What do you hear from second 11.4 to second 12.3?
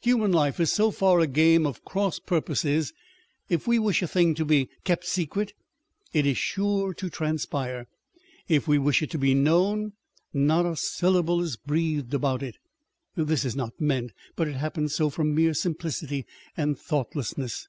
is breathed